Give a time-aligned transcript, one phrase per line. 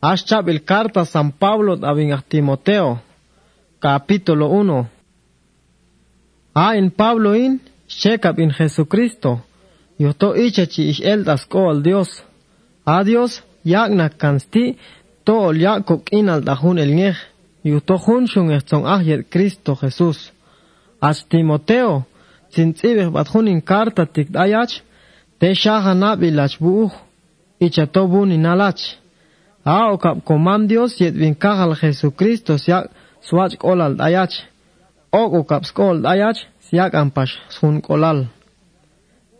[0.00, 3.00] Ashchab carta San Pablo a Timoteo,
[3.80, 4.88] capítulo 1.
[6.54, 9.40] A en Pablo in, shekab in Jesucristo,
[9.98, 12.22] yuto ichachi ish el dasko al Dios.
[12.84, 14.78] A Dios, yak na kansti,
[15.24, 17.16] to ol yakok in al dahun el ngej,
[17.64, 20.30] yuto hun shung eston ahyet Cristo Jesús.
[21.00, 22.06] Ach Timoteo,
[22.50, 24.78] sin tzibeh bat hun in carta tik dayach,
[25.40, 26.92] te shaha nabilach buuh,
[27.58, 29.07] ichato bun inalach.
[29.64, 32.90] A o kap komam Dios yet vin Jesucristo siak
[33.20, 34.34] swach kolal dayach.
[35.12, 38.26] O o kap skol dayach siak ampash sun kolal.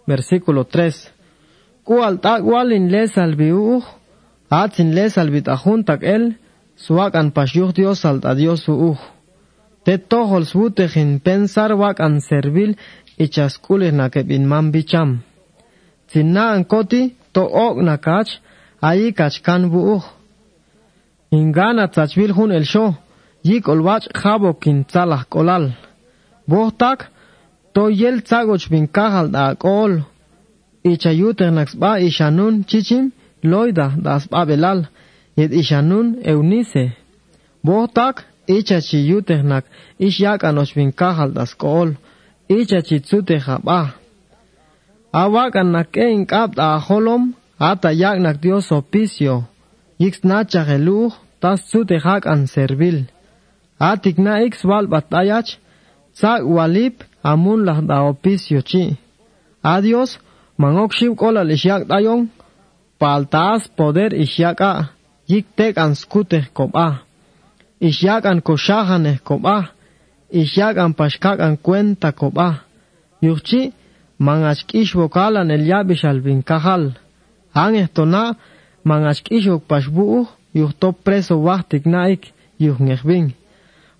[0.07, 1.12] Versículo 3.
[1.85, 3.85] Kual tak walin le salviuh,
[4.51, 6.37] atin le salvit ajuntak el,
[6.77, 8.98] suak ampash Dios al Dios uuh.
[9.85, 12.77] Te tohol swutejin pensar wak an servil
[13.19, 15.11] ichaskules na kebin man bicham.
[16.12, 17.77] Sinna an koti to ok
[18.81, 20.05] kach kan buuh.
[21.31, 22.95] Ingana tzachvil hun el sho,
[23.45, 25.65] yik olwach jabo kin tzalah kolal.
[26.48, 27.01] Bohtak,
[27.75, 29.93] to yel tzagoch bin kahal da kol.
[30.85, 33.12] Ichayute naxba ishanun chichim,
[33.43, 34.81] loida da sba belal,
[35.37, 36.85] yet ishanun eunice.
[37.65, 39.65] Bohtak, ichachi yute nak
[39.98, 41.91] ish yak anoch bin kahal das kol.
[42.48, 43.81] Tsute jaba.
[45.13, 46.79] Awak anak e inkab da
[47.59, 49.45] ata yak nak Dios opicio.
[49.98, 53.06] Yix nacha geluch, tas zute an servil.
[53.81, 55.59] Atik na ix wal batayach,
[56.14, 58.97] sak walip amun lah da opicio chi.
[59.62, 60.19] Adios,
[60.59, 62.29] mangok shim kola lishyak dayong,
[63.01, 64.91] paltas poder ishyak a,
[65.29, 67.03] yik an skute koba.
[67.81, 69.70] Ishyak an koshahane koba,
[70.33, 72.62] ishyak an pashkak an cuenta koba.
[73.23, 73.73] Yuchi,
[74.20, 76.95] mangachkish vokalan el yabish al vinkahal.
[77.55, 78.35] Ang esto na,
[78.85, 83.35] mangachkishok pashbuuh, yuhto preso wahtik naik, yuh ngehbing.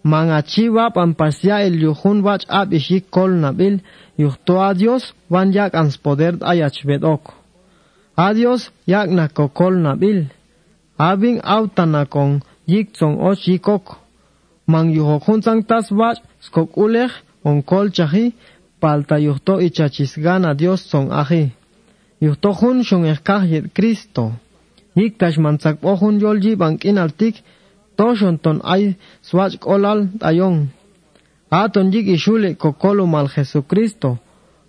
[0.05, 3.81] Mangachi wap an pasya el yuhun wach ab ishik kol nabil,
[4.17, 7.35] yuhto adios, wan yak ans poder ayach bedok.
[8.17, 10.31] Adios, yak na kokol nabil.
[10.99, 13.99] Abing autana kong yik tsong och yikok.
[14.67, 17.13] Mang yuhokun tas wach, skok ulech,
[17.45, 18.35] on kol chahi,
[18.81, 21.58] palta yuhto ichachisgana Dios tsong ahi.
[22.21, 24.33] Yuhto hun shung ekah yet Cristo.
[24.99, 27.37] Yik tash mansak pohun yolji bankin altik,
[27.97, 30.59] toshon ton ay swach kolal tayong.
[31.51, 34.19] Aton yik ishule kokolo mal Jesucristo.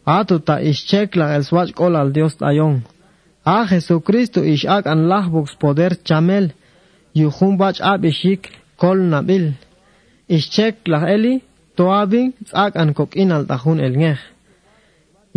[0.05, 2.81] Ato ta ischekla el swach kolal Dios tayong.
[3.45, 6.53] A Jesucristo ish ak an lahbox poder chamel.
[7.13, 9.57] Yuhun bach ab ishik kol nabil.
[10.29, 11.41] Ischekla eli
[11.75, 14.21] toabing ak an kokin al tahun el ngeh.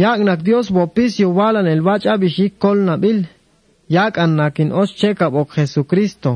[0.03, 3.19] Yak nak Dios bopisio walan el bach ab ishik kol nabil.
[3.97, 6.33] yak an nakin os check-up ok Jesucristo.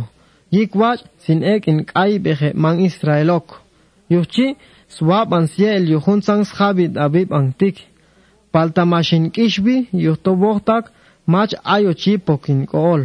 [0.55, 3.47] Yik wach sin ek in kai beje man Israelok.
[4.13, 4.57] Yuchi
[4.97, 7.77] swab an sie el yuhun sang schabit abib ang tik.
[8.53, 10.85] Palta mashin kishbi yuhto bohtak
[11.33, 13.03] mach ayo chi pokin kool.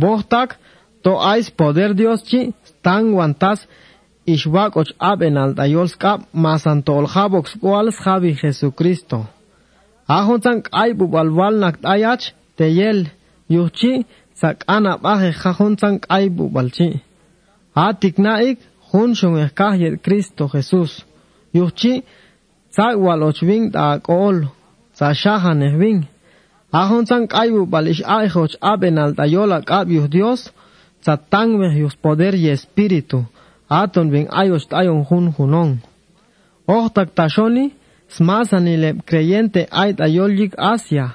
[0.00, 0.50] Bohtak
[1.02, 2.40] to ais poder Dios chi
[2.70, 3.58] stang wantas
[4.26, 9.26] ishwak och ab en al dayols kap masan tol jabox koal schabi Jesucristo.
[10.08, 13.06] Ahon sang ay bubalwal nak ayach te yel
[13.48, 14.04] yuchi
[14.34, 17.00] sak ana baje jajun sang ay bubalchi.
[17.74, 18.58] Atik naik
[18.92, 21.04] hun shung ekah Cristo Jesús.
[21.54, 22.02] Yuchi
[22.70, 24.36] sak wal ochwing da kol
[24.92, 26.00] sa shahan ehwing.
[26.72, 30.50] Ahon sang ay bubalish ay hoch abenal dayola kab yuh Dios
[31.00, 33.26] sa tangme yus poder y espíritu.
[33.70, 35.78] Aton ben ayos tayon jun junon.
[36.66, 37.70] Ohtak tashoni,
[38.08, 41.06] smasanile creyente ait ayolik asia.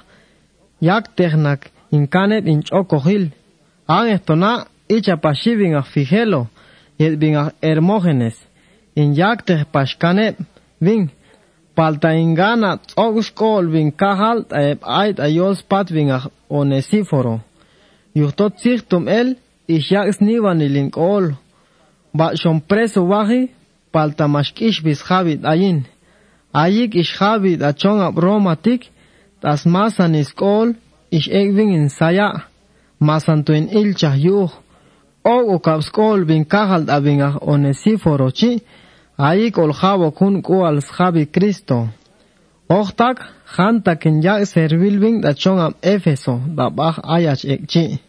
[0.82, 1.62] Yak tehnak
[1.92, 3.32] inkanet in chocohil.
[3.88, 6.48] An estona ichapashi bin afigelo,
[7.00, 8.38] yet bin hermógenes.
[8.96, 10.36] In yak teh pashkanet
[10.80, 11.10] bin.
[11.76, 16.10] Palta ingana tsogushkol bin kahal taeb ait ayos pat bin
[16.50, 17.42] onesíforo.
[18.16, 19.36] Yuhtot sirtum el,
[19.68, 21.36] ishyak snivanilin kol.
[22.16, 22.18] Ol.
[22.18, 23.52] Ba shon preso wahi,
[23.92, 25.86] palta mashkish bis habit ayin.
[26.54, 28.16] Ayik ish habit achong ab
[29.42, 30.76] tas masan iskol,
[31.12, 32.48] ish egving in saya,
[33.00, 34.16] masanto in ilcha
[35.24, 38.62] og o kapskol bin kahal abing ah onesiforo chi,
[39.18, 41.88] ayik ol jabo kun ku al schabi Cristo.
[42.70, 43.18] Ochtak,
[43.58, 46.70] janta ken ya servil bin da am Efeso, da
[47.04, 48.00] ayach ek chi.